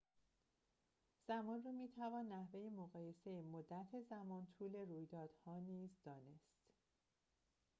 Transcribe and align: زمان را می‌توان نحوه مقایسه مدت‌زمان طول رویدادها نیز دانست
زمان 1.27 1.63
را 1.63 1.71
می‌توان 1.71 2.25
نحوه 2.27 2.69
مقایسه 2.69 3.41
مدت‌زمان 3.41 4.47
طول 4.57 4.75
رویدادها 4.75 5.59
نیز 5.59 5.89
دانست 6.03 6.53